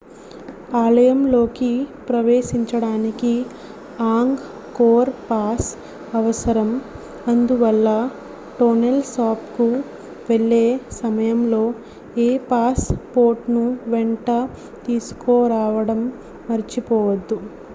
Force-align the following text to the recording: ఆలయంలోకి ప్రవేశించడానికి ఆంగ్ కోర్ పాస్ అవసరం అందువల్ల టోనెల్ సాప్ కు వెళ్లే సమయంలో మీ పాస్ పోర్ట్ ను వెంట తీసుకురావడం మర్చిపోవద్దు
ఆలయంలోకి 0.77 1.69
ప్రవేశించడానికి 2.07 3.33
ఆంగ్ 4.07 4.39
కోర్ 4.77 5.11
పాస్ 5.27 5.67
అవసరం 6.13 6.69
అందువల్ల 7.27 7.87
టోనెల్ 8.57 9.03
సాప్ 9.11 9.45
కు 9.55 9.67
వెళ్లే 10.29 10.65
సమయంలో 10.99 11.63
మీ 12.15 12.27
పాస్ 12.49 12.87
పోర్ట్ 13.13 13.47
ను 13.51 13.65
వెంట 13.87 14.27
తీసుకురావడం 14.87 16.01
మర్చిపోవద్దు 16.49 17.39